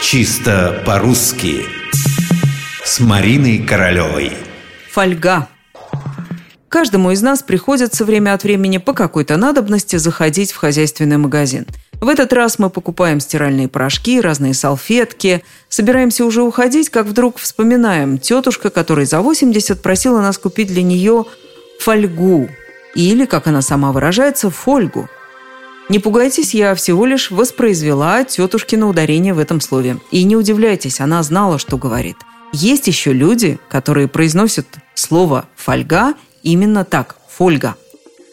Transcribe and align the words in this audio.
Чисто 0.00 0.80
по-русски 0.86 1.66
С 2.84 3.00
Мариной 3.00 3.58
Королевой 3.58 4.32
Фольга 4.92 5.48
Каждому 6.68 7.10
из 7.10 7.20
нас 7.20 7.42
приходится 7.42 8.04
время 8.04 8.34
от 8.34 8.44
времени 8.44 8.78
по 8.78 8.94
какой-то 8.94 9.36
надобности 9.36 9.96
заходить 9.96 10.52
в 10.52 10.56
хозяйственный 10.56 11.16
магазин. 11.16 11.66
В 12.00 12.08
этот 12.08 12.32
раз 12.32 12.60
мы 12.60 12.70
покупаем 12.70 13.18
стиральные 13.18 13.66
порошки, 13.66 14.20
разные 14.20 14.54
салфетки. 14.54 15.42
Собираемся 15.68 16.24
уже 16.24 16.42
уходить, 16.42 16.90
как 16.90 17.06
вдруг 17.06 17.38
вспоминаем 17.38 18.18
тетушка, 18.18 18.70
которая 18.70 19.04
за 19.04 19.20
80 19.20 19.82
просила 19.82 20.20
нас 20.20 20.38
купить 20.38 20.68
для 20.68 20.84
нее 20.84 21.24
фольгу. 21.80 22.48
Или, 22.94 23.24
как 23.24 23.48
она 23.48 23.62
сама 23.62 23.90
выражается, 23.90 24.48
фольгу– 24.48 25.08
не 25.88 25.98
пугайтесь, 25.98 26.54
я 26.54 26.74
всего 26.74 27.06
лишь 27.06 27.30
воспроизвела 27.30 28.24
тетушкино 28.24 28.88
ударение 28.88 29.32
в 29.32 29.38
этом 29.38 29.60
слове. 29.60 29.98
И 30.10 30.24
не 30.24 30.36
удивляйтесь, 30.36 31.00
она 31.00 31.22
знала, 31.22 31.58
что 31.58 31.78
говорит. 31.78 32.16
Есть 32.52 32.86
еще 32.86 33.12
люди, 33.12 33.58
которые 33.68 34.08
произносят 34.08 34.66
слово 34.94 35.46
«фольга» 35.56 36.14
именно 36.42 36.84
так– 36.84 37.16
«фольга». 37.28 37.76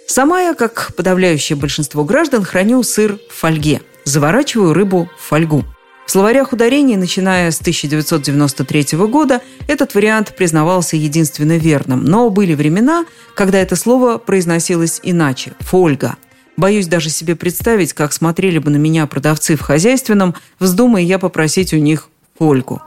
Сама 0.07 0.41
я, 0.41 0.53
как 0.53 0.91
подавляющее 0.95 1.57
большинство 1.57 2.03
граждан, 2.03 2.43
храню 2.43 2.83
сыр 2.83 3.19
в 3.29 3.33
фольге, 3.33 3.81
заворачиваю 4.03 4.73
рыбу 4.73 5.09
в 5.17 5.29
фольгу. 5.29 5.63
В 6.05 6.11
словарях 6.11 6.53
ударений, 6.53 6.95
начиная 6.95 7.49
с 7.49 7.59
1993 7.59 8.97
года, 9.07 9.41
этот 9.67 9.95
вариант 9.95 10.35
признавался 10.35 10.95
единственно 10.95 11.57
верным, 11.57 12.03
но 12.03 12.29
были 12.29 12.53
времена, 12.53 13.05
когда 13.33 13.57
это 13.57 13.75
слово 13.75 14.17
произносилось 14.19 14.99
иначе– 15.03 15.53
«фольга», 15.59 16.17
Боюсь 16.57 16.87
даже 16.87 17.09
себе 17.09 17.35
представить, 17.35 17.93
как 17.93 18.13
смотрели 18.13 18.59
бы 18.59 18.69
на 18.69 18.77
меня 18.77 19.07
продавцы 19.07 19.55
в 19.55 19.61
хозяйственном, 19.61 20.35
вздумая 20.59 21.03
я 21.03 21.19
попросить 21.19 21.73
у 21.73 21.77
них 21.77 22.09
фольку. 22.37 22.81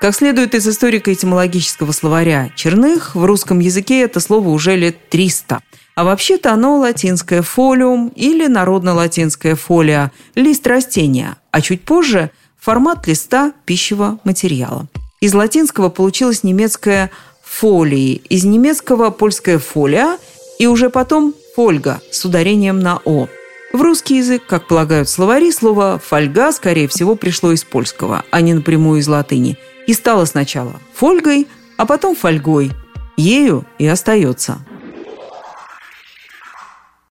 Как 0.00 0.14
следует 0.14 0.54
из 0.54 0.66
историко-этимологического 0.68 1.92
словаря 1.92 2.50
«черных», 2.56 3.14
в 3.14 3.24
русском 3.24 3.60
языке 3.60 4.02
это 4.02 4.20
слово 4.20 4.48
уже 4.48 4.76
лет 4.76 5.08
300. 5.08 5.60
А 5.94 6.04
вообще-то 6.04 6.52
оно 6.52 6.78
латинское 6.78 7.40
«фолиум» 7.40 8.08
или 8.08 8.46
народно-латинское 8.46 9.54
«фолия»– 9.54 10.10
лист 10.34 10.66
растения, 10.66 11.36
а 11.52 11.60
чуть 11.60 11.84
позже– 11.84 12.30
формат 12.60 13.06
листа 13.06 13.52
пищевого 13.64 14.18
материала. 14.24 14.88
Из 15.20 15.32
латинского 15.32 15.88
получилось 15.88 16.42
немецкое 16.42 17.10
«фолии», 17.42 18.16
из 18.28 18.44
немецкого– 18.44 19.10
польское 19.10 19.58
«фолия», 19.58 20.18
и 20.58 20.66
уже 20.66 20.90
потом 20.90 21.34
«фольга» 21.54 22.00
с 22.10 22.24
ударением 22.24 22.80
на 22.80 23.00
«о». 23.04 23.28
В 23.72 23.80
русский 23.80 24.18
язык, 24.18 24.44
как 24.46 24.68
полагают 24.68 25.08
словари, 25.08 25.50
слово 25.50 26.00
«фольга» 26.02 26.52
скорее 26.52 26.88
всего 26.88 27.16
пришло 27.16 27.52
из 27.52 27.64
польского, 27.64 28.24
а 28.30 28.40
не 28.40 28.54
напрямую 28.54 29.00
из 29.00 29.08
латыни, 29.08 29.58
и 29.86 29.92
стало 29.92 30.24
сначала 30.24 30.74
«фольгой», 30.94 31.48
а 31.76 31.86
потом 31.86 32.14
«фольгой». 32.14 32.72
Ею 33.16 33.64
и 33.78 33.86
остается– 33.86 34.58